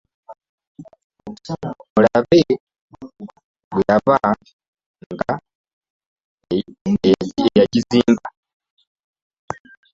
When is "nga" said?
5.11-5.33